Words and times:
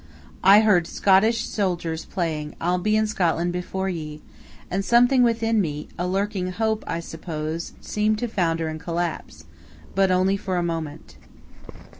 I 0.43 0.61
heard 0.61 0.87
Scottish 0.87 1.43
soldiers 1.47 2.05
playing, 2.05 2.55
"I'll 2.59 2.79
be 2.79 2.95
in 2.95 3.05
Scotland 3.05 3.53
before 3.53 3.87
ye!" 3.87 4.19
and 4.71 4.83
something 4.83 5.21
within 5.21 5.61
me, 5.61 5.89
a 5.95 6.07
lurking 6.07 6.51
hope, 6.53 6.83
I 6.87 6.99
suppose, 6.99 7.73
seemed 7.81 8.17
to 8.17 8.27
founder 8.27 8.67
and 8.67 8.79
collapse 8.79 9.45
but 9.93 10.09
only 10.09 10.37
for 10.37 10.57
a 10.57 10.63
moment. 10.63 11.17